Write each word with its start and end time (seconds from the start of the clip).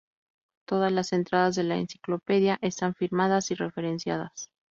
Todas 0.67 0.91
las 0.91 1.13
entradas 1.13 1.53
de 1.55 1.63
la 1.63 1.77
enciclopedia 1.77 2.57
están 2.63 2.95
firmadas 2.95 3.51
y 3.51 3.53
referenciadas. 3.53 4.49